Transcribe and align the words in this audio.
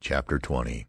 CHAPTER 0.00 0.38
XX 0.38 0.86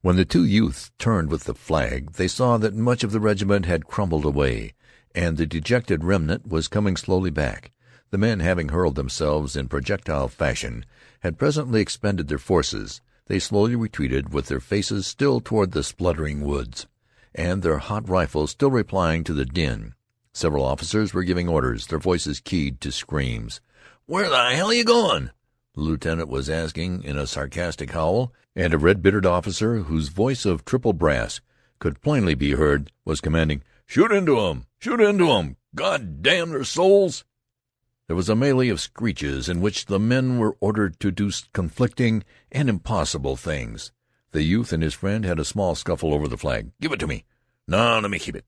When 0.00 0.14
the 0.14 0.24
two 0.24 0.44
youths 0.44 0.92
turned 0.96 1.28
with 1.28 1.42
the 1.44 1.54
flag 1.54 2.12
they 2.12 2.28
saw 2.28 2.56
that 2.56 2.74
much 2.74 3.02
of 3.02 3.10
the 3.10 3.18
regiment 3.18 3.66
had 3.66 3.88
crumbled 3.88 4.24
away, 4.24 4.74
and 5.12 5.36
the 5.36 5.44
dejected 5.44 6.04
remnant 6.04 6.46
was 6.46 6.68
coming 6.68 6.96
slowly 6.96 7.30
back. 7.30 7.72
The 8.10 8.18
men, 8.18 8.38
having 8.38 8.68
hurled 8.68 8.94
themselves 8.94 9.56
in 9.56 9.66
projectile 9.66 10.28
fashion, 10.28 10.84
had 11.20 11.36
presently 11.36 11.80
expended 11.80 12.28
their 12.28 12.38
forces. 12.38 13.00
They 13.26 13.40
slowly 13.40 13.74
retreated, 13.74 14.32
with 14.32 14.46
their 14.46 14.60
faces 14.60 15.06
still 15.08 15.40
toward 15.40 15.72
the 15.72 15.82
spluttering 15.82 16.42
woods, 16.42 16.86
and 17.34 17.64
their 17.64 17.78
hot 17.78 18.08
rifles 18.08 18.52
still 18.52 18.70
replying 18.70 19.24
to 19.24 19.34
the 19.34 19.44
din. 19.44 19.94
Several 20.32 20.64
officers 20.64 21.12
were 21.12 21.24
giving 21.24 21.48
orders, 21.48 21.88
their 21.88 21.98
voices 21.98 22.38
keyed 22.38 22.80
to 22.82 22.92
screams. 22.92 23.60
"Where 24.06 24.28
the 24.28 24.54
hell 24.54 24.68
are 24.68 24.74
you 24.74 24.84
goin'?" 24.84 25.32
The 25.76 25.82
lieutenant 25.82 26.30
was 26.30 26.48
asking 26.48 27.02
in 27.02 27.18
a 27.18 27.26
sarcastic 27.26 27.90
howl, 27.90 28.32
and 28.54 28.72
a 28.72 28.78
red-bearded 28.78 29.26
officer, 29.26 29.80
whose 29.80 30.08
voice 30.08 30.46
of 30.46 30.64
triple 30.64 30.94
brass 30.94 31.42
could 31.78 32.00
plainly 32.00 32.34
be 32.34 32.52
heard, 32.52 32.90
was 33.04 33.20
commanding, 33.20 33.62
"Shoot 33.84 34.10
into 34.10 34.40
'em! 34.40 34.64
Shoot 34.78 35.02
into 35.02 35.30
'em! 35.30 35.58
God 35.74 36.22
damn 36.22 36.48
their 36.48 36.64
souls!" 36.64 37.24
There 38.06 38.16
was 38.16 38.30
a 38.30 38.34
melee 38.34 38.70
of 38.70 38.80
screeches 38.80 39.50
in 39.50 39.60
which 39.60 39.84
the 39.84 40.00
men 40.00 40.38
were 40.38 40.56
ordered 40.60 40.98
to 41.00 41.10
do 41.10 41.30
conflicting 41.52 42.24
and 42.50 42.70
impossible 42.70 43.36
things. 43.36 43.92
The 44.30 44.44
youth 44.44 44.72
and 44.72 44.82
his 44.82 44.94
friend 44.94 45.26
had 45.26 45.38
a 45.38 45.44
small 45.44 45.74
scuffle 45.74 46.14
over 46.14 46.26
the 46.26 46.38
flag. 46.38 46.70
"Give 46.80 46.92
it 46.92 47.00
to 47.00 47.06
me." 47.06 47.26
"No, 47.68 48.00
let 48.00 48.10
me 48.10 48.18
keep 48.18 48.34
it." 48.34 48.46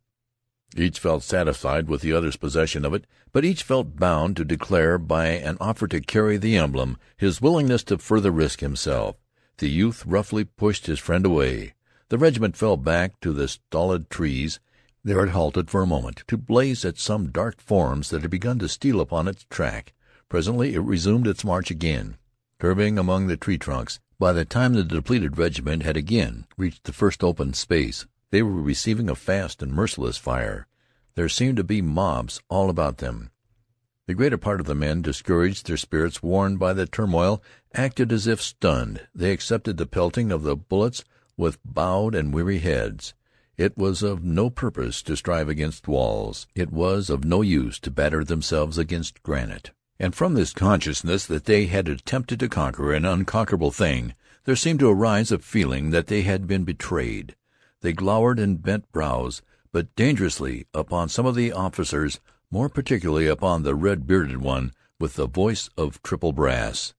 Each 0.77 0.99
felt 0.99 1.23
satisfied 1.23 1.89
with 1.89 2.03
the 2.03 2.13
other's 2.13 2.37
possession 2.37 2.85
of 2.85 2.93
it, 2.93 3.07
but 3.33 3.45
each 3.45 3.63
felt 3.63 3.97
bound 3.97 4.37
to 4.37 4.45
declare 4.45 4.99
by 4.99 5.29
an 5.29 5.57
offer 5.61 5.89
to 5.89 6.01
carry 6.03 6.37
the 6.37 6.59
emblem 6.59 6.99
his 7.17 7.41
willingness 7.41 7.83
to 7.85 7.97
further 7.97 8.31
risk 8.31 8.61
himself. 8.61 9.17
The 9.57 9.71
youth 9.71 10.05
roughly 10.05 10.45
pushed 10.45 10.87
his 10.87 10.99
friend 10.99 11.25
away. 11.25 11.73
The 12.11 12.19
regiment 12.19 12.55
fell 12.55 12.77
back 12.77 13.19
to 13.21 13.33
the 13.33 13.49
stolid 13.49 14.11
trees. 14.11 14.61
There 15.03 15.25
it 15.25 15.31
halted 15.31 15.71
for 15.71 15.83
a 15.83 15.87
moment 15.87 16.23
to 16.27 16.37
blaze 16.37 16.85
at 16.85 16.99
some 16.99 17.31
dark 17.31 17.63
forms 17.63 18.11
that 18.11 18.21
had 18.21 18.31
begun 18.31 18.59
to 18.59 18.69
steal 18.69 19.01
upon 19.01 19.27
its 19.27 19.47
track. 19.49 19.95
Presently 20.29 20.75
it 20.75 20.81
resumed 20.81 21.27
its 21.27 21.45
march 21.45 21.71
again, 21.71 22.19
curving 22.59 22.99
among 22.99 23.27
the 23.27 23.39
tree 23.39 23.57
trunks. 23.57 24.01
By 24.19 24.35
the 24.35 24.45
time 24.45 24.75
the 24.75 24.85
depleted 24.85 25.39
regiment 25.39 25.83
had 25.83 25.97
again 25.97 26.47
reached 26.59 26.85
the 26.85 26.93
first 26.93 27.25
open 27.25 27.55
space 27.55 28.05
they 28.31 28.43
were 28.43 28.63
receiving 28.63 29.09
a 29.09 29.15
fast 29.15 29.63
and 29.63 29.73
merciless 29.73 30.17
fire. 30.17 30.67
There 31.15 31.29
seemed 31.29 31.57
to 31.57 31.65
be 31.65 31.83
mobs 31.83 32.41
all 32.49 32.71
about 32.71 32.99
them. 32.99 33.31
The 34.07 34.15
greater 34.15 34.39
part 34.39 34.61
of 34.61 34.67
the 34.67 34.75
men, 34.75 35.03
discouraged, 35.03 35.67
their 35.67 35.77
spirits 35.77 36.23
worn 36.23 36.57
by 36.57 36.73
the 36.73 36.87
turmoil, 36.87 37.43
acted 37.75 38.13
as 38.13 38.27
if 38.27 38.41
stunned. 38.41 39.07
They 39.15 39.33
accepted 39.33 39.77
the 39.77 39.87
pelting 39.87 40.33
of 40.33 40.43
the 40.43 40.57
bullets 40.57 41.05
with 41.37 41.59
bowed 41.65 42.15
and 42.15 42.33
weary 42.33 42.59
heads. 42.59 43.15
It 43.57 43.77
was 43.77 44.03
of 44.03 44.23
no 44.25 44.51
purpose 44.51 45.03
to 45.03 45.17
strive 45.17 45.49
against 45.49 45.89
walls. 45.89 46.47
It 46.55 46.73
was 46.73 47.11
of 47.11 47.25
no 47.25 47.43
use 47.43 47.79
to 47.81 47.91
batter 47.91 48.25
themselves 48.25 48.79
against 48.79 49.23
granite. 49.23 49.73
And 49.99 50.15
from 50.15 50.35
this 50.35 50.53
consciousness 50.53 51.27
that 51.27 51.47
they 51.47 51.67
had 51.67 51.89
attempted 51.89 52.39
to 52.41 52.49
conquer 52.49 52.93
an 52.93 53.05
unconquerable 53.05 53.73
thing, 53.73 54.15
there 54.45 54.57
seemed 54.57 54.79
to 54.81 54.89
arise 54.89 55.33
a 55.33 55.39
feeling 55.39 55.91
that 55.91 56.07
they 56.07 56.23
had 56.23 56.47
been 56.47 56.65
betrayed. 56.65 57.35
They 57.81 57.93
glowered 57.93 58.39
and 58.39 58.63
bent 58.63 58.91
brows, 58.93 59.43
but 59.73 59.95
dangerously, 59.95 60.67
upon 60.75 61.09
some 61.09 61.27
of 61.27 61.35
the 61.35 61.53
officers, 61.53 62.21
more 62.51 62.69
particularly 62.69 63.27
upon 63.27 63.63
the 63.63 63.75
red-bearded 63.75 64.39
one 64.39 64.73
with 64.99 65.15
the 65.15 65.29
voice 65.29 65.69
of 65.77 66.03
triple 66.03 66.33
brass. 66.33 66.95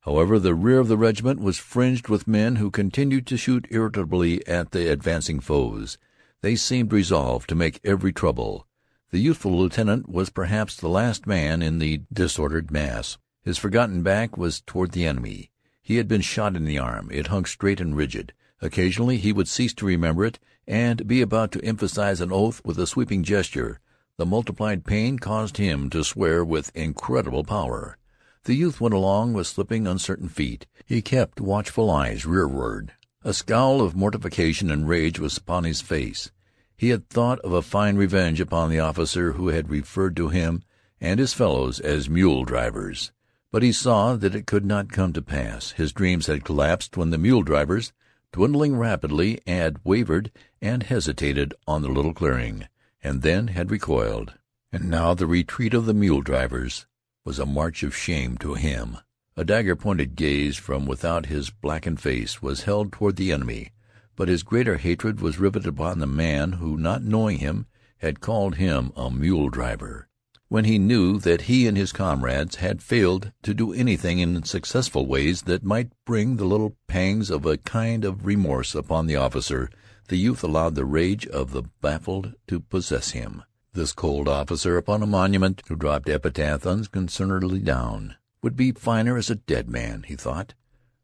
However, 0.00 0.38
the 0.38 0.54
rear 0.54 0.78
of 0.78 0.86
the 0.86 0.96
regiment 0.96 1.40
was 1.40 1.58
fringed 1.58 2.08
with 2.08 2.28
men 2.28 2.56
who 2.56 2.70
continued 2.70 3.26
to 3.26 3.36
shoot 3.36 3.66
irritably 3.70 4.46
at 4.46 4.70
the 4.70 4.90
advancing 4.90 5.40
foes. 5.40 5.98
They 6.42 6.54
seemed 6.54 6.92
resolved 6.92 7.48
to 7.48 7.56
make 7.56 7.80
every 7.82 8.12
trouble. 8.12 8.68
The 9.10 9.18
youthful 9.18 9.58
lieutenant 9.58 10.08
was 10.08 10.30
perhaps 10.30 10.76
the 10.76 10.88
last 10.88 11.26
man 11.26 11.62
in 11.62 11.80
the 11.80 12.02
disordered 12.12 12.70
mass. 12.70 13.18
His 13.42 13.58
forgotten 13.58 14.02
back 14.02 14.36
was 14.36 14.60
toward 14.60 14.92
the 14.92 15.06
enemy. 15.06 15.50
He 15.82 15.96
had 15.96 16.06
been 16.06 16.20
shot 16.20 16.54
in 16.54 16.64
the 16.64 16.78
arm. 16.78 17.08
It 17.10 17.28
hung 17.28 17.44
straight 17.44 17.80
and 17.80 17.96
rigid. 17.96 18.32
Occasionally 18.62 19.18
he 19.18 19.32
would 19.32 19.48
cease 19.48 19.74
to 19.74 19.86
remember 19.86 20.24
it, 20.24 20.38
and 20.66 21.06
be 21.06 21.20
about 21.20 21.52
to 21.52 21.64
emphasize 21.64 22.20
an 22.20 22.32
oath 22.32 22.62
with 22.64 22.78
a 22.78 22.86
sweeping 22.86 23.22
gesture. 23.22 23.80
The 24.16 24.24
multiplied 24.24 24.84
pain 24.84 25.18
caused 25.18 25.58
him 25.58 25.90
to 25.90 26.02
swear 26.02 26.42
with 26.42 26.74
incredible 26.74 27.44
power. 27.44 27.98
The 28.44 28.54
youth 28.54 28.80
went 28.80 28.94
along 28.94 29.34
with 29.34 29.46
slipping, 29.46 29.86
uncertain 29.86 30.28
feet. 30.28 30.66
He 30.86 31.02
kept 31.02 31.40
watchful 31.40 31.90
eyes 31.90 32.24
rearward. 32.24 32.92
A 33.22 33.34
scowl 33.34 33.82
of 33.82 33.94
mortification 33.94 34.70
and 34.70 34.88
rage 34.88 35.18
was 35.18 35.36
upon 35.36 35.64
his 35.64 35.82
face. 35.82 36.30
He 36.76 36.90
had 36.90 37.10
thought 37.10 37.40
of 37.40 37.52
a 37.52 37.60
fine 37.60 37.96
revenge 37.96 38.40
upon 38.40 38.70
the 38.70 38.80
officer 38.80 39.32
who 39.32 39.48
had 39.48 39.68
referred 39.68 40.16
to 40.16 40.28
him 40.28 40.62
and 41.00 41.20
his 41.20 41.34
fellows 41.34 41.78
as 41.80 42.08
mule 42.08 42.44
drivers. 42.44 43.12
But 43.52 43.62
he 43.62 43.72
saw 43.72 44.16
that 44.16 44.34
it 44.34 44.46
could 44.46 44.64
not 44.64 44.92
come 44.92 45.12
to 45.12 45.22
pass. 45.22 45.72
His 45.72 45.92
dreams 45.92 46.26
had 46.26 46.44
collapsed 46.44 46.96
when 46.96 47.10
the 47.10 47.18
mule 47.18 47.42
drivers 47.42 47.92
dwindling 48.36 48.76
rapidly, 48.76 49.40
had 49.46 49.78
wavered 49.82 50.30
and 50.60 50.82
hesitated 50.82 51.54
on 51.66 51.80
the 51.80 51.88
little 51.88 52.12
clearing, 52.12 52.68
and 53.02 53.22
then 53.22 53.48
had 53.48 53.70
recoiled. 53.70 54.34
And 54.70 54.90
now 54.90 55.14
the 55.14 55.26
retreat 55.26 55.72
of 55.72 55.86
the 55.86 55.94
mule 55.94 56.20
drivers 56.20 56.84
was 57.24 57.38
a 57.38 57.46
march 57.46 57.82
of 57.82 57.96
shame 57.96 58.36
to 58.36 58.52
him. 58.52 58.98
A 59.38 59.44
dagger-pointed 59.44 60.16
gaze 60.16 60.58
from 60.58 60.84
without 60.84 61.26
his 61.26 61.48
blackened 61.48 61.98
face 61.98 62.42
was 62.42 62.64
held 62.64 62.92
toward 62.92 63.16
the 63.16 63.32
enemy, 63.32 63.72
but 64.16 64.28
his 64.28 64.42
greater 64.42 64.76
hatred 64.76 65.22
was 65.22 65.40
riveted 65.40 65.68
upon 65.68 65.98
the 65.98 66.06
man 66.06 66.52
who, 66.52 66.76
not 66.76 67.02
knowing 67.02 67.38
him, 67.38 67.64
had 68.00 68.20
called 68.20 68.56
him 68.56 68.92
a 68.96 69.10
mule 69.10 69.48
driver 69.48 70.10
when 70.48 70.64
he 70.64 70.78
knew 70.78 71.18
that 71.18 71.42
he 71.42 71.66
and 71.66 71.76
his 71.76 71.92
comrades 71.92 72.56
had 72.56 72.82
failed 72.82 73.32
to 73.42 73.52
do 73.52 73.72
anything 73.72 74.20
in 74.20 74.42
successful 74.44 75.06
ways 75.06 75.42
that 75.42 75.64
might 75.64 75.90
bring 76.04 76.36
the 76.36 76.44
little 76.44 76.76
pangs 76.86 77.30
of 77.30 77.44
a 77.44 77.56
kind 77.58 78.04
of 78.04 78.24
remorse 78.24 78.74
upon 78.74 79.06
the 79.06 79.16
officer, 79.16 79.68
the 80.08 80.16
youth 80.16 80.44
allowed 80.44 80.74
the 80.74 80.84
rage 80.84 81.26
of 81.26 81.50
the 81.50 81.62
baffled 81.80 82.34
to 82.46 82.60
possess 82.60 83.10
him. 83.10 83.42
This 83.72 83.92
cold 83.92 84.28
officer 84.28 84.76
upon 84.76 85.02
a 85.02 85.06
monument, 85.06 85.62
who 85.68 85.76
dropped 85.76 86.08
epitaph 86.08 86.64
unconcernedly 86.64 87.58
down, 87.58 88.14
would 88.40 88.56
be 88.56 88.72
finer 88.72 89.16
as 89.16 89.28
a 89.28 89.34
dead 89.34 89.68
man, 89.68 90.04
he 90.06 90.14
thought. 90.14 90.54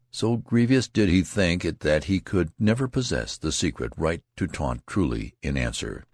So 0.09 0.37
grievous 0.37 0.87
did 0.87 1.09
he 1.09 1.21
think 1.21 1.65
it 1.65 1.81
that 1.81 2.05
he 2.05 2.19
could 2.19 2.51
never 2.57 2.87
possess 2.87 3.37
the 3.37 3.51
secret 3.51 3.91
right 3.97 4.21
to 4.37 4.47
taunt 4.47 4.87
truly 4.87 5.35
in 5.41 5.57
answer. 5.57 6.05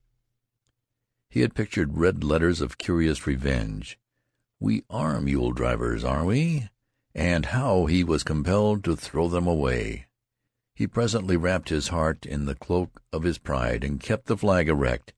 He 1.32 1.42
had 1.42 1.54
pictured 1.54 1.96
red 2.00 2.24
letters 2.24 2.60
of 2.60 2.80
curious 2.80 3.28
revenge. 3.28 4.00
"We 4.60 4.84
are 4.90 5.22
mule 5.22 5.52
drivers, 5.52 6.04
are 6.04 6.26
we?" 6.26 6.70
and 7.14 7.46
how 7.46 7.86
he 7.86 8.04
was 8.04 8.24
compelled 8.24 8.84
to 8.86 8.96
throw 8.96 9.28
them 9.28 9.46
away. 9.46 10.08
He 10.74 10.88
presently 10.88 11.38
wrapped 11.38 11.70
his 11.70 11.90
heart 11.90 12.26
in 12.26 12.46
the 12.46 12.56
cloak 12.56 13.04
of 13.14 13.22
his 13.22 13.38
pride 13.38 13.84
and 13.84 14.00
kept 14.00 14.26
the 14.26 14.38
flag 14.38 14.70
erect. 14.70 15.14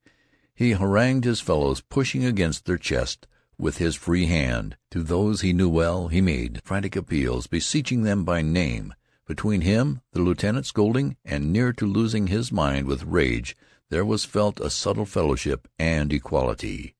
He 0.53 0.71
harangued 0.71 1.23
his 1.23 1.39
fellows, 1.39 1.79
pushing 1.79 2.25
against 2.25 2.65
their 2.65 2.77
chests 2.77 3.25
with 3.57 3.77
his 3.77 3.95
free 3.95 4.25
hand. 4.25 4.75
To 4.89 5.03
those 5.03 5.39
he 5.39 5.53
knew 5.53 5.69
well 5.69 6.09
he 6.09 6.19
made 6.19 6.61
frantic 6.65 6.97
appeals, 6.97 7.47
beseeching 7.47 8.03
them 8.03 8.25
by 8.25 8.41
name. 8.41 8.93
Between 9.25 9.61
him, 9.61 10.01
the 10.11 10.21
lieutenant, 10.21 10.65
scolding, 10.65 11.15
and 11.23 11.53
near 11.53 11.71
to 11.71 11.85
losing 11.85 12.27
his 12.27 12.51
mind 12.51 12.85
with 12.85 13.05
rage 13.05 13.55
there 13.91 14.05
was 14.05 14.23
felt 14.23 14.61
a 14.61 14.69
subtle 14.69 15.05
fellowship 15.05 15.67
and 15.77 16.13
equality. 16.13 16.95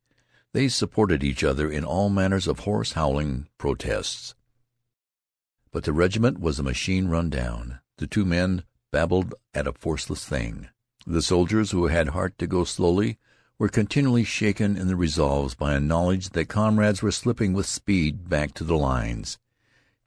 They 0.52 0.68
supported 0.68 1.24
each 1.24 1.42
other 1.42 1.72
in 1.72 1.86
all 1.86 2.10
manners 2.10 2.48
of 2.48 2.60
hoarse, 2.60 2.92
howling 2.92 3.48
protests. 3.58 4.36
But 5.72 5.86
the 5.86 5.94
regiment 5.94 6.42
was 6.42 6.60
a 6.60 6.64
machine 6.64 7.08
run 7.08 7.30
down. 7.30 7.80
The 7.96 8.08
two 8.08 8.26
men 8.26 8.66
babbled 8.92 9.34
at 9.54 9.68
a 9.68 9.72
forceless 9.72 10.26
thing. 10.26 10.68
The 11.08 11.22
soldiers 11.22 11.72
who 11.72 11.88
had 11.88 12.10
heart 12.10 12.38
to 12.40 12.46
go 12.46 12.66
slowly 12.66 13.18
were 13.58 13.70
continually 13.70 14.26
shaken 14.26 14.76
in 14.76 14.88
their 14.88 14.98
resolves 14.98 15.56
by 15.56 15.76
a 15.76 15.80
knowledge 15.80 16.32
that 16.32 16.50
comrades 16.50 17.02
were 17.02 17.12
slipping 17.12 17.54
with 17.54 17.68
speed 17.68 18.28
back 18.28 18.54
to 18.56 18.66
the 18.66 18.78
lines. 18.78 19.40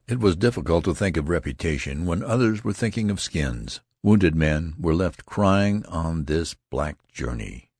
It 0.06 0.20
was 0.20 0.36
difficult 0.36 0.84
to 0.84 0.94
think 0.94 1.16
of 1.16 1.30
reputation 1.30 2.04
when 2.04 2.22
others 2.22 2.62
were 2.62 2.74
thinking 2.74 3.10
of 3.10 3.22
skins. 3.22 3.80
Wounded 4.04 4.34
men 4.34 4.74
were 4.78 4.94
left 4.94 5.24
crying 5.24 5.82
on 5.86 6.26
this 6.26 6.54
black 6.70 6.98
journey. 7.10 7.70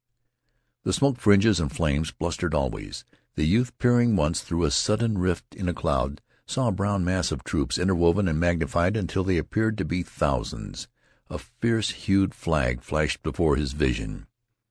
The 0.83 0.95
smoke 0.95 1.19
fringes 1.19 1.61
and 1.61 1.71
flames 1.71 2.13
blustered 2.13 2.55
always. 2.55 3.05
The 3.35 3.45
youth, 3.45 3.77
peering 3.77 4.17
once 4.17 4.41
through 4.41 4.65
a 4.65 4.71
sudden 4.71 5.19
rift 5.19 5.55
in 5.55 5.69
a 5.69 5.75
cloud, 5.75 6.23
saw 6.47 6.69
a 6.69 6.73
brown 6.73 7.05
mass 7.05 7.31
of 7.31 7.45
troops 7.45 7.77
interwoven 7.77 8.27
and 8.27 8.41
magnified 8.41 8.97
until 8.97 9.23
they 9.23 9.37
appeared 9.37 9.77
to 9.77 9.85
be 9.85 10.03
thousands. 10.03 10.89
A 11.29 11.37
fierce-hued 11.37 12.35
flag 12.35 12.81
flashed 12.81 13.23
before 13.23 13.57
his 13.57 13.73
vision. 13.73 14.27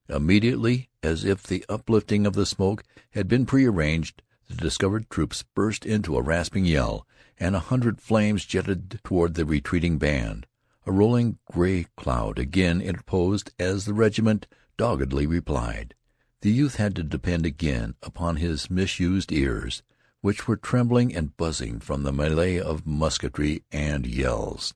Immediately, 0.09 0.89
as 1.03 1.23
if 1.23 1.43
the 1.43 1.63
uplifting 1.69 2.25
of 2.25 2.33
the 2.33 2.47
smoke 2.47 2.83
had 3.11 3.27
been 3.27 3.45
prearranged, 3.45 4.23
the 4.49 4.55
discovered 4.55 5.07
troops 5.07 5.43
burst 5.53 5.85
into 5.85 6.17
a 6.17 6.23
rasping 6.23 6.65
yell, 6.65 7.05
and 7.37 7.55
a 7.55 7.59
hundred 7.69 8.01
flames 8.01 8.43
jetted 8.43 8.99
toward 9.03 9.35
the 9.35 9.45
retreating 9.45 9.99
band. 9.99 10.47
A 10.85 10.91
rolling 10.91 11.39
gray 11.51 11.85
cloud 11.95 12.37
again 12.37 12.81
interposed 12.81 13.51
as 13.57 13.85
the 13.85 13.93
regiment 13.93 14.47
doggedly 14.77 15.25
replied. 15.25 15.95
The 16.41 16.51
youth 16.51 16.75
had 16.75 16.95
to 16.97 17.03
depend 17.03 17.45
again 17.45 17.95
upon 18.03 18.35
his 18.35 18.69
misused 18.69 19.31
ears, 19.31 19.81
which 20.19 20.47
were 20.47 20.57
trembling 20.57 21.15
and 21.15 21.37
buzzing 21.37 21.79
from 21.79 22.03
the 22.03 22.11
melee 22.11 22.59
of 22.59 22.85
musketry 22.85 23.63
and 23.71 24.05
yells. 24.05 24.73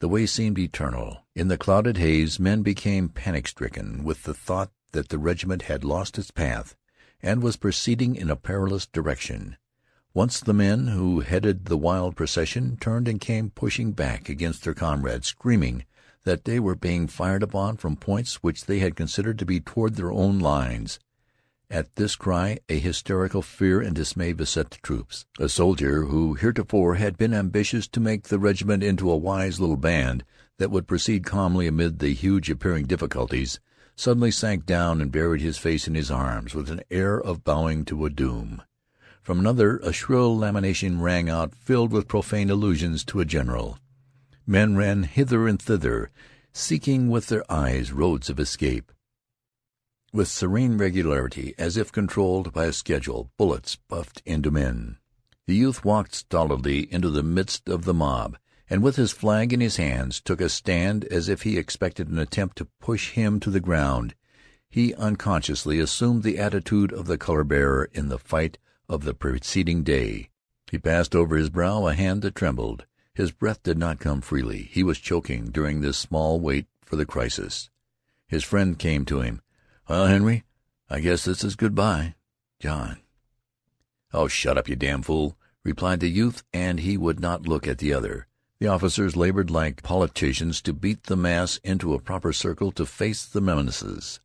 The 0.00 0.08
way 0.08 0.26
seemed 0.26 0.58
eternal. 0.58 1.24
In 1.34 1.48
the 1.48 1.58
clouded 1.58 1.96
haze 1.96 2.40
men 2.40 2.62
became 2.62 3.08
panic-stricken 3.08 4.02
with 4.02 4.24
the 4.24 4.34
thought 4.34 4.72
that 4.92 5.10
the 5.10 5.18
regiment 5.18 5.62
had 5.62 5.84
lost 5.84 6.18
its 6.18 6.30
path 6.30 6.76
and 7.22 7.42
was 7.42 7.56
proceeding 7.56 8.16
in 8.16 8.30
a 8.30 8.36
perilous 8.36 8.86
direction. 8.86 9.56
Once 10.16 10.38
the 10.38 10.54
men 10.54 10.86
who 10.86 11.20
headed 11.20 11.64
the 11.64 11.76
wild 11.76 12.14
procession 12.14 12.76
turned 12.80 13.08
and 13.08 13.20
came 13.20 13.50
pushing 13.50 13.90
back 13.90 14.28
against 14.28 14.62
their 14.62 14.72
comrades, 14.72 15.26
screaming 15.26 15.84
that 16.22 16.44
they 16.44 16.60
were 16.60 16.76
being 16.76 17.08
fired 17.08 17.42
upon 17.42 17.76
from 17.76 17.96
points 17.96 18.36
which 18.36 18.66
they 18.66 18.78
had 18.78 18.94
considered 18.94 19.36
to 19.36 19.44
be 19.44 19.58
toward 19.58 19.96
their 19.96 20.12
own 20.12 20.38
lines. 20.38 21.00
At 21.68 21.96
this 21.96 22.14
cry 22.14 22.60
a 22.68 22.78
hysterical 22.78 23.42
fear 23.42 23.80
and 23.80 23.92
dismay 23.92 24.32
beset 24.32 24.70
the 24.70 24.76
troops. 24.84 25.26
A 25.40 25.48
soldier 25.48 26.04
who 26.04 26.34
heretofore 26.34 26.94
had 26.94 27.18
been 27.18 27.34
ambitious 27.34 27.88
to 27.88 27.98
make 27.98 28.28
the 28.28 28.38
regiment 28.38 28.84
into 28.84 29.10
a 29.10 29.16
wise 29.16 29.58
little 29.58 29.76
band 29.76 30.22
that 30.58 30.70
would 30.70 30.86
proceed 30.86 31.24
calmly 31.24 31.66
amid 31.66 31.98
the 31.98 32.14
huge 32.14 32.48
appearing 32.48 32.86
difficulties, 32.86 33.58
suddenly 33.96 34.30
sank 34.30 34.64
down 34.64 35.00
and 35.00 35.10
buried 35.10 35.40
his 35.40 35.58
face 35.58 35.88
in 35.88 35.96
his 35.96 36.12
arms 36.12 36.54
with 36.54 36.70
an 36.70 36.82
air 36.88 37.20
of 37.20 37.42
bowing 37.42 37.84
to 37.86 38.06
a 38.06 38.10
doom. 38.10 38.62
From 39.24 39.38
another 39.38 39.78
a 39.78 39.90
shrill 39.90 40.36
lamentation 40.36 41.00
rang 41.00 41.30
out, 41.30 41.54
filled 41.54 41.92
with 41.92 42.06
profane 42.06 42.50
allusions 42.50 43.02
to 43.04 43.20
a 43.20 43.24
general. 43.24 43.78
Men 44.46 44.76
ran 44.76 45.04
hither 45.04 45.48
and 45.48 45.58
thither, 45.60 46.10
seeking 46.52 47.08
with 47.08 47.28
their 47.28 47.50
eyes 47.50 47.90
roads 47.90 48.28
of 48.28 48.38
escape. 48.38 48.92
With 50.12 50.28
serene 50.28 50.76
regularity, 50.76 51.54
as 51.56 51.78
if 51.78 51.90
controlled 51.90 52.52
by 52.52 52.66
a 52.66 52.72
schedule, 52.74 53.30
bullets 53.38 53.76
buffed 53.88 54.20
into 54.26 54.50
men. 54.50 54.98
The 55.46 55.54
youth 55.54 55.86
walked 55.86 56.14
stolidly 56.14 56.92
into 56.92 57.08
the 57.08 57.22
midst 57.22 57.66
of 57.66 57.86
the 57.86 57.94
mob, 57.94 58.36
and 58.68 58.82
with 58.82 58.96
his 58.96 59.12
flag 59.12 59.54
in 59.54 59.62
his 59.62 59.76
hands 59.76 60.20
took 60.20 60.42
a 60.42 60.50
stand 60.50 61.06
as 61.06 61.30
if 61.30 61.44
he 61.44 61.56
expected 61.56 62.08
an 62.08 62.18
attempt 62.18 62.58
to 62.58 62.68
push 62.78 63.12
him 63.12 63.40
to 63.40 63.50
the 63.50 63.58
ground. 63.58 64.14
He 64.68 64.94
unconsciously 64.94 65.78
assumed 65.78 66.24
the 66.24 66.38
attitude 66.38 66.92
of 66.92 67.06
the 67.06 67.16
color 67.16 67.42
bearer 67.42 67.88
in 67.94 68.10
the 68.10 68.18
fight 68.18 68.58
of 68.88 69.04
the 69.04 69.14
preceding 69.14 69.82
day. 69.82 70.30
He 70.70 70.78
passed 70.78 71.14
over 71.14 71.36
his 71.36 71.50
brow 71.50 71.86
a 71.86 71.94
hand 71.94 72.22
that 72.22 72.34
trembled. 72.34 72.86
His 73.14 73.30
breath 73.30 73.62
did 73.62 73.78
not 73.78 74.00
come 74.00 74.20
freely. 74.20 74.62
He 74.62 74.82
was 74.82 74.98
choking 74.98 75.50
during 75.50 75.80
this 75.80 75.96
small 75.96 76.40
wait 76.40 76.66
for 76.84 76.96
the 76.96 77.06
crisis. 77.06 77.70
His 78.26 78.42
friend 78.42 78.78
came 78.78 79.04
to 79.04 79.20
him. 79.20 79.40
"Well, 79.88 80.06
Henry, 80.06 80.44
I 80.90 81.00
guess 81.00 81.24
this 81.24 81.44
is 81.44 81.56
good 81.56 81.74
bye. 81.74 82.14
John." 82.58 83.00
"Oh, 84.12 84.28
shut 84.28 84.58
up, 84.58 84.68
you 84.68 84.76
damn 84.76 85.02
fool," 85.02 85.36
replied 85.62 86.00
the 86.00 86.08
youth, 86.08 86.42
and 86.52 86.80
he 86.80 86.96
would 86.96 87.20
not 87.20 87.46
look 87.48 87.68
at 87.68 87.78
the 87.78 87.92
other. 87.92 88.26
The 88.58 88.68
officers 88.68 89.16
labored 89.16 89.50
like 89.50 89.82
politicians 89.82 90.62
to 90.62 90.72
beat 90.72 91.04
the 91.04 91.16
mass 91.16 91.58
into 91.64 91.94
a 91.94 92.00
proper 92.00 92.32
circle 92.32 92.72
to 92.72 92.86
face 92.86 93.24
the 93.26 93.40
menaces. 93.40 94.20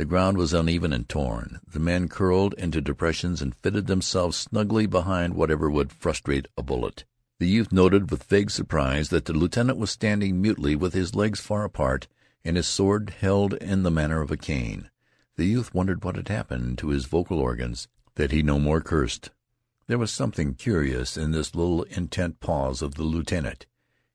The 0.00 0.06
ground 0.06 0.38
was 0.38 0.54
uneven 0.54 0.94
and 0.94 1.06
torn. 1.06 1.60
The 1.70 1.78
men 1.78 2.08
curled 2.08 2.54
into 2.54 2.80
depressions 2.80 3.42
and 3.42 3.54
fitted 3.54 3.86
themselves 3.86 4.34
snugly 4.38 4.86
behind 4.86 5.34
whatever 5.34 5.68
would 5.68 5.92
frustrate 5.92 6.48
a 6.56 6.62
bullet. 6.62 7.04
The 7.38 7.46
youth 7.46 7.70
noted 7.70 8.10
with 8.10 8.22
vague 8.22 8.50
surprise 8.50 9.10
that 9.10 9.26
the 9.26 9.34
lieutenant 9.34 9.76
was 9.76 9.90
standing 9.90 10.40
mutely 10.40 10.74
with 10.74 10.94
his 10.94 11.14
legs 11.14 11.40
far 11.40 11.64
apart 11.64 12.08
and 12.42 12.56
his 12.56 12.66
sword 12.66 13.10
held 13.20 13.52
in 13.52 13.82
the 13.82 13.90
manner 13.90 14.22
of 14.22 14.30
a 14.30 14.38
cane. 14.38 14.88
The 15.36 15.44
youth 15.44 15.74
wondered 15.74 16.02
what 16.02 16.16
had 16.16 16.28
happened 16.28 16.78
to 16.78 16.88
his 16.88 17.04
vocal 17.04 17.38
organs 17.38 17.86
that 18.14 18.32
he 18.32 18.42
no 18.42 18.58
more 18.58 18.80
cursed. 18.80 19.28
There 19.86 19.98
was 19.98 20.10
something 20.10 20.54
curious 20.54 21.18
in 21.18 21.32
this 21.32 21.54
little 21.54 21.82
intent 21.82 22.40
pause 22.40 22.80
of 22.80 22.94
the 22.94 23.02
lieutenant. 23.02 23.66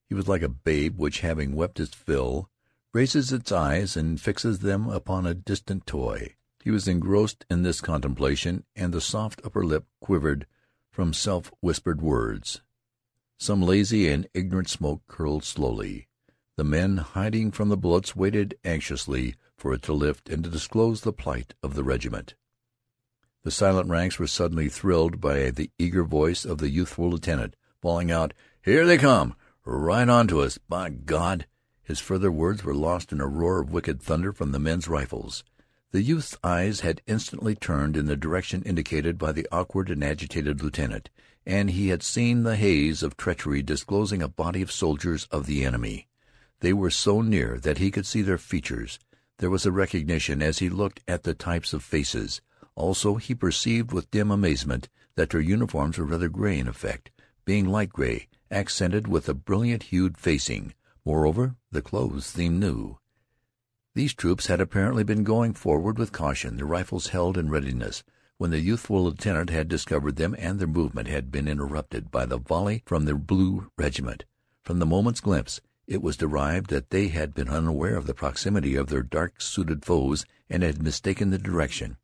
He 0.09 0.15
was 0.15 0.27
like 0.27 0.41
a 0.41 0.49
babe 0.49 0.97
which, 0.97 1.19
having 1.19 1.55
wept 1.55 1.79
its 1.79 1.93
fill, 1.93 2.49
raises 2.95 3.33
its 3.33 3.51
eyes 3.51 3.97
and 3.97 4.21
fixes 4.21 4.59
them 4.59 4.87
upon 4.87 5.25
a 5.25 5.33
distant 5.33 5.85
toy. 5.85 6.33
He 6.63 6.71
was 6.71 6.87
engrossed 6.87 7.45
in 7.49 7.61
this 7.61 7.81
contemplation, 7.81 8.63
and 8.73 8.93
the 8.93 9.01
soft 9.01 9.41
upper 9.43 9.65
lip 9.65 9.85
quivered 9.99 10.47
from 10.91 11.11
self-whispered 11.11 12.01
words. 12.01 12.61
Some 13.37 13.61
lazy 13.61 14.07
and 14.07 14.29
ignorant 14.33 14.69
smoke 14.69 15.01
curled 15.09 15.43
slowly. 15.43 16.07
The 16.55 16.63
men, 16.63 16.95
hiding 16.95 17.51
from 17.51 17.67
the 17.67 17.75
bullets, 17.75 18.15
waited 18.15 18.57
anxiously 18.63 19.35
for 19.57 19.73
it 19.73 19.81
to 19.81 19.93
lift 19.93 20.29
and 20.29 20.41
to 20.45 20.49
disclose 20.49 21.01
the 21.01 21.11
plight 21.11 21.53
of 21.61 21.73
the 21.73 21.83
regiment. 21.83 22.35
The 23.43 23.51
silent 23.51 23.89
ranks 23.89 24.17
were 24.19 24.25
suddenly 24.25 24.69
thrilled 24.69 25.19
by 25.19 25.51
the 25.51 25.69
eager 25.77 26.05
voice 26.05 26.45
of 26.45 26.59
the 26.59 26.69
youthful 26.69 27.09
lieutenant, 27.09 27.57
bawling 27.81 28.09
out, 28.09 28.33
"Here 28.61 28.85
they 28.85 28.97
come! 28.97 29.35
Right 29.65 30.07
on 30.07 30.29
to 30.29 30.39
us, 30.39 30.57
by 30.57 30.91
God!" 30.91 31.45
His 31.85 31.99
further 31.99 32.31
words 32.31 32.63
were 32.63 32.73
lost 32.73 33.11
in 33.11 33.21
a 33.21 33.27
roar 33.27 33.61
of 33.61 33.71
wicked 33.71 34.01
thunder 34.01 34.33
from 34.33 34.51
the 34.51 34.59
men's 34.59 34.87
rifles. 34.87 35.43
The 35.91 36.01
youth's 36.01 36.35
eyes 36.43 36.79
had 36.79 37.03
instantly 37.05 37.53
turned 37.55 37.95
in 37.95 38.07
the 38.07 38.17
direction 38.17 38.63
indicated 38.63 39.19
by 39.19 39.31
the 39.31 39.47
awkward 39.51 39.91
and 39.91 40.03
agitated 40.03 40.63
lieutenant, 40.63 41.11
and 41.45 41.69
he 41.69 41.89
had 41.89 42.01
seen 42.01 42.41
the 42.41 42.55
haze 42.55 43.03
of 43.03 43.15
treachery 43.15 43.61
disclosing 43.61 44.23
a 44.23 44.27
body 44.27 44.63
of 44.63 44.71
soldiers 44.71 45.27
of 45.29 45.45
the 45.45 45.63
enemy. 45.63 46.07
They 46.59 46.73
were 46.73 46.89
so 46.89 47.21
near 47.21 47.59
that 47.59 47.77
he 47.77 47.91
could 47.91 48.07
see 48.07 48.23
their 48.23 48.39
features. 48.39 48.97
There 49.37 49.51
was 49.51 49.67
a 49.67 49.71
recognition 49.71 50.41
as 50.41 50.57
he 50.57 50.69
looked 50.69 51.01
at 51.07 51.21
the 51.21 51.35
types 51.35 51.71
of 51.71 51.83
faces. 51.83 52.41
Also 52.73 53.17
he 53.17 53.35
perceived 53.35 53.91
with 53.91 54.09
dim 54.09 54.31
amazement 54.31 54.89
that 55.15 55.29
their 55.29 55.39
uniforms 55.39 55.99
were 55.99 56.05
rather 56.05 56.29
gray 56.29 56.57
in 56.57 56.67
effect, 56.67 57.11
being 57.45 57.67
light 57.67 57.93
gray, 57.93 58.27
accented 58.49 59.07
with 59.07 59.29
a 59.29 59.35
brilliant 59.35 59.83
hued 59.83 60.17
facing. 60.17 60.73
Moreover, 61.05 61.55
the 61.71 61.83
clothes 61.83 62.25
seemed 62.25 62.59
new. 62.59 62.97
These 63.93 64.15
troops 64.15 64.47
had 64.47 64.59
apparently 64.59 65.03
been 65.03 65.23
going 65.23 65.53
forward 65.53 65.99
with 65.99 66.11
caution, 66.11 66.57
their 66.57 66.65
rifles 66.65 67.07
held 67.07 67.37
in 67.37 67.49
readiness, 67.49 68.03
when 68.37 68.51
the 68.51 68.59
youthful 68.59 69.05
lieutenant 69.05 69.49
had 69.51 69.69
discovered 69.69 70.15
them, 70.15 70.35
and 70.37 70.59
their 70.59 70.67
movement 70.67 71.07
had 71.07 71.31
been 71.31 71.47
interrupted 71.47 72.11
by 72.11 72.25
the 72.25 72.39
volley 72.39 72.83
from 72.85 73.05
the 73.05 73.15
blue 73.15 73.71
regiment. 73.77 74.25
From 74.63 74.79
the 74.79 74.85
moment's 74.85 75.21
glimpse 75.21 75.61
it 75.87 76.01
was 76.01 76.17
derived 76.17 76.71
that 76.71 76.89
they 76.89 77.09
had 77.09 77.35
been 77.35 77.47
unaware 77.47 77.95
of 77.95 78.07
the 78.07 78.15
proximity 78.15 78.75
of 78.75 78.87
their 78.87 79.03
dark-suited 79.03 79.85
foes 79.85 80.25
and 80.49 80.63
had 80.63 80.81
mistaken 80.81 81.29
the 81.29 81.37
direction. 81.37 81.97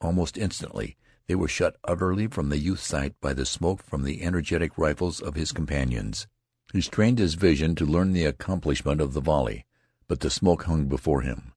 Almost 0.00 0.36
instantly 0.36 0.96
they 1.28 1.36
were 1.36 1.48
shut 1.48 1.76
utterly 1.84 2.26
from 2.26 2.48
the 2.48 2.58
youth's 2.58 2.86
sight 2.86 3.14
by 3.20 3.32
the 3.32 3.46
smoke 3.46 3.82
from 3.84 4.02
the 4.02 4.22
energetic 4.22 4.76
rifles 4.76 5.20
of 5.20 5.36
his 5.36 5.52
companions. 5.52 6.26
He 6.72 6.80
strained 6.80 7.18
his 7.18 7.34
vision 7.34 7.74
to 7.76 7.86
learn 7.86 8.12
the 8.12 8.24
accomplishment 8.24 9.00
of 9.00 9.14
the 9.14 9.20
volley, 9.20 9.64
but 10.06 10.20
the 10.20 10.30
smoke 10.30 10.64
hung 10.64 10.86
before 10.86 11.22
him. 11.22 11.52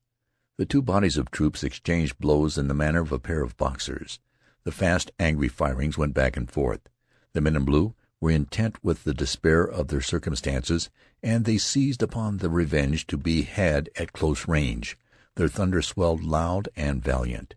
The 0.58 0.66
two 0.66 0.82
bodies 0.82 1.18
of 1.18 1.32
troops 1.32 1.64
exchanged 1.64 2.20
blows 2.20 2.58
in 2.58 2.68
the 2.68 2.74
manner 2.74 3.02
of 3.02 3.12
a 3.12 3.20
pair 3.20 3.42
of 3.42 3.58
boxers. 3.58 4.20
The 4.64 4.72
fast, 4.72 5.12
angry 5.20 5.48
firings 5.48 5.98
went 5.98 6.14
back 6.14 6.38
and 6.38 6.50
forth. 6.50 6.88
The 7.34 7.42
men 7.42 7.56
in 7.56 7.66
blue 7.66 7.96
were 8.22 8.32
intent 8.32 8.82
with 8.84 9.04
the 9.04 9.14
despair 9.14 9.64
of 9.64 9.88
their 9.88 10.02
circumstances, 10.02 10.90
and 11.24 11.44
they 11.44 11.58
seized 11.58 12.04
upon 12.04 12.38
the 12.38 12.50
revenge 12.50 13.08
to 13.08 13.18
be 13.18 13.42
had 13.42 13.90
at 13.98 14.14
close 14.14 14.48
range. 14.48 14.98
Their 15.36 15.48
thunder 15.48 15.82
swelled 15.82 16.24
loud 16.24 16.70
and 16.76 17.04
valiant. 17.04 17.56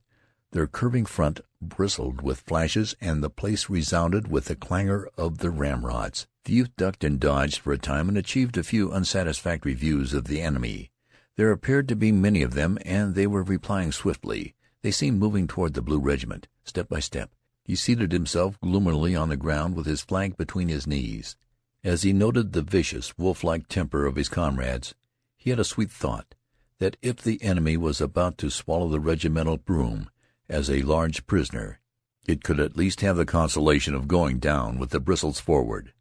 Their 0.54 0.68
curving 0.68 1.04
front 1.04 1.40
bristled 1.60 2.22
with 2.22 2.42
flashes, 2.42 2.94
and 3.00 3.24
the 3.24 3.28
place 3.28 3.68
resounded 3.68 4.28
with 4.28 4.44
the 4.44 4.54
clangor 4.54 5.08
of 5.18 5.38
their 5.38 5.50
ramrods. 5.50 6.28
The 6.44 6.52
youth 6.52 6.70
ducked 6.76 7.02
and 7.02 7.18
dodged 7.18 7.58
for 7.58 7.72
a 7.72 7.76
time 7.76 8.08
and 8.08 8.16
achieved 8.16 8.56
a 8.56 8.62
few 8.62 8.92
unsatisfactory 8.92 9.74
views 9.74 10.14
of 10.14 10.26
the 10.26 10.40
enemy. 10.40 10.92
There 11.34 11.50
appeared 11.50 11.88
to 11.88 11.96
be 11.96 12.12
many 12.12 12.42
of 12.42 12.54
them, 12.54 12.78
and 12.84 13.16
they 13.16 13.26
were 13.26 13.42
replying 13.42 13.90
swiftly. 13.90 14.54
They 14.82 14.92
seemed 14.92 15.18
moving 15.18 15.48
toward 15.48 15.74
the 15.74 15.82
blue 15.82 15.98
regiment, 15.98 16.46
step 16.62 16.88
by 16.88 17.00
step. 17.00 17.32
He 17.64 17.74
seated 17.74 18.12
himself 18.12 18.56
gloomily 18.60 19.16
on 19.16 19.30
the 19.30 19.36
ground 19.36 19.74
with 19.74 19.86
his 19.86 20.02
flag 20.02 20.36
between 20.36 20.68
his 20.68 20.86
knees. 20.86 21.34
As 21.82 22.02
he 22.02 22.12
noted 22.12 22.52
the 22.52 22.62
vicious, 22.62 23.18
wolf-like 23.18 23.66
temper 23.66 24.06
of 24.06 24.14
his 24.14 24.28
comrades, 24.28 24.94
he 25.36 25.50
had 25.50 25.58
a 25.58 25.64
sweet 25.64 25.90
thought 25.90 26.36
that 26.78 26.96
if 27.02 27.16
the 27.16 27.42
enemy 27.42 27.76
was 27.76 28.00
about 28.00 28.38
to 28.38 28.50
swallow 28.50 28.88
the 28.88 29.00
regimental 29.00 29.56
broom 29.56 30.10
as 30.54 30.70
a 30.70 30.82
large 30.82 31.26
prisoner, 31.26 31.80
it 32.26 32.44
could 32.44 32.60
at 32.60 32.76
least 32.76 33.00
have 33.00 33.16
the 33.16 33.26
consolation 33.26 33.92
of 33.92 34.06
going 34.06 34.38
down 34.38 34.78
with 34.78 34.90
the 34.90 35.00
bristles 35.00 35.40
forward. 35.40 35.92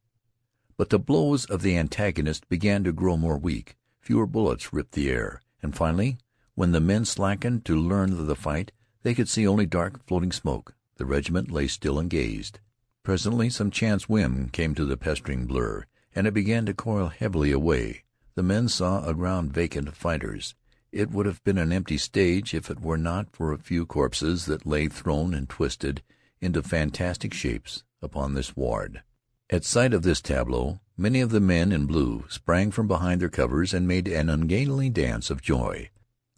But 0.77 0.91
the 0.91 0.99
blows 0.99 1.45
of 1.45 1.63
the 1.63 1.75
antagonist 1.75 2.47
began 2.49 2.83
to 2.83 2.93
grow 2.93 3.17
more 3.17 3.37
weak. 3.37 3.75
Fewer 3.99 4.27
bullets 4.27 4.71
ripped 4.71 4.91
the 4.91 5.09
air, 5.09 5.41
and 5.63 5.75
finally, 5.75 6.17
when 6.53 6.71
the 6.71 6.79
men 6.79 7.03
slackened 7.03 7.65
to 7.65 7.75
learn 7.75 8.11
of 8.11 8.27
the 8.27 8.35
fight, 8.35 8.71
they 9.01 9.15
could 9.15 9.27
see 9.27 9.47
only 9.47 9.65
dark, 9.65 10.05
floating 10.05 10.31
smoke. 10.31 10.75
The 10.97 11.05
regiment 11.05 11.49
lay 11.49 11.67
still 11.67 11.97
and 11.97 12.09
gazed. 12.09 12.59
Presently 13.01 13.49
some 13.49 13.71
chance 13.71 14.07
whim 14.07 14.49
came 14.49 14.75
to 14.75 14.85
the 14.85 14.97
pestering 14.97 15.47
blur, 15.47 15.85
and 16.13 16.27
it 16.27 16.33
began 16.33 16.67
to 16.67 16.75
coil 16.75 17.07
heavily 17.07 17.51
away. 17.51 18.03
The 18.35 18.43
men 18.43 18.69
saw 18.69 19.03
a 19.03 19.15
ground 19.15 19.51
vacant 19.51 19.87
of 19.87 19.95
fighters. 19.95 20.53
It 20.93 21.09
would 21.09 21.25
have 21.25 21.43
been 21.43 21.57
an 21.57 21.73
empty 21.73 21.97
stage 21.97 22.53
if 22.53 22.69
it 22.69 22.79
were 22.79 22.99
not 22.99 23.35
for 23.35 23.51
a 23.51 23.57
few 23.57 23.83
corpses 23.83 24.45
that 24.45 24.67
lay 24.67 24.87
thrown 24.87 25.33
and 25.33 25.49
twisted 25.49 26.03
into 26.39 26.61
fantastic 26.61 27.33
shapes 27.33 27.83
upon 27.99 28.35
this 28.35 28.47
sward. 28.47 29.01
At 29.49 29.65
sight 29.65 29.91
of 29.95 30.03
this 30.03 30.21
tableau 30.21 30.81
many 30.95 31.19
of 31.19 31.31
the 31.31 31.39
men 31.39 31.71
in 31.71 31.87
blue 31.87 32.25
sprang 32.29 32.69
from 32.69 32.87
behind 32.87 33.21
their 33.21 33.29
covers 33.29 33.73
and 33.73 33.87
made 33.87 34.07
an 34.07 34.29
ungainly 34.29 34.91
dance 34.91 35.31
of 35.31 35.41
joy. 35.41 35.89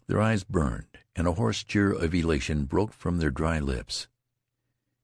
Their 0.06 0.22
eyes 0.22 0.42
burned, 0.42 0.96
and 1.14 1.26
a 1.26 1.32
hoarse 1.32 1.62
cheer 1.62 1.92
of 1.92 2.14
elation 2.14 2.64
broke 2.64 2.94
from 2.94 3.18
their 3.18 3.30
dry 3.30 3.60
lips. 3.60 4.08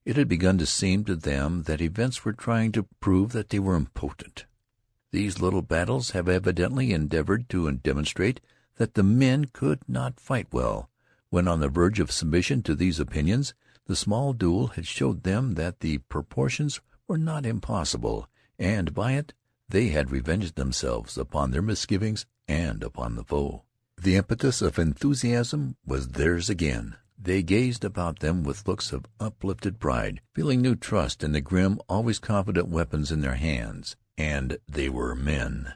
It 0.03 0.17
had 0.17 0.27
begun 0.27 0.57
to 0.57 0.65
seem 0.65 1.03
to 1.03 1.15
them 1.15 1.63
that 1.63 1.79
events 1.79 2.25
were 2.25 2.33
trying 2.33 2.71
to 2.71 2.87
prove 2.99 3.33
that 3.33 3.49
they 3.49 3.59
were 3.59 3.75
impotent. 3.75 4.47
These 5.11 5.39
little 5.39 5.61
battles 5.61 6.09
have 6.11 6.27
evidently 6.27 6.91
endeavored 6.91 7.49
to 7.49 7.71
demonstrate 7.71 8.41
that 8.77 8.93
the 8.93 9.03
men 9.03 9.45
could 9.45 9.79
not 9.87 10.19
fight 10.19 10.47
well. 10.51 10.89
When 11.29 11.47
on 11.47 11.59
the 11.59 11.69
verge 11.69 11.99
of 11.99 12.11
submission 12.11 12.61
to 12.63 12.75
these 12.75 12.99
opinions, 12.99 13.53
the 13.85 13.95
small 13.95 14.33
duel 14.33 14.67
had 14.67 14.87
showed 14.87 15.23
them 15.23 15.55
that 15.55 15.79
the 15.79 15.97
proportions 15.97 16.79
were 17.07 17.17
not 17.17 17.45
impossible, 17.45 18.27
and 18.57 18.93
by 18.93 19.13
it 19.13 19.33
they 19.69 19.89
had 19.89 20.11
revenged 20.11 20.55
themselves 20.55 21.17
upon 21.17 21.51
their 21.51 21.61
misgivings 21.61 22.25
and 22.47 22.83
upon 22.83 23.15
the 23.15 23.23
foe. 23.23 23.63
The 24.01 24.15
impetus 24.15 24.61
of 24.61 24.77
enthusiasm 24.77 25.77
was 25.85 26.09
theirs 26.09 26.49
again. 26.49 26.95
They 27.17 27.41
gazed 27.41 27.85
about 27.85 28.19
them 28.19 28.43
with 28.43 28.67
looks 28.67 28.91
of 28.91 29.05
uplifted 29.19 29.79
pride, 29.79 30.21
feeling 30.33 30.61
new 30.61 30.75
trust 30.75 31.23
in 31.23 31.31
the 31.31 31.41
grim, 31.41 31.79
always 31.87 32.19
confident 32.19 32.67
weapons 32.67 33.11
in 33.11 33.21
their 33.21 33.35
hands. 33.35 33.95
And 34.17 34.57
they 34.67 34.89
were 34.89 35.15
men. 35.15 35.73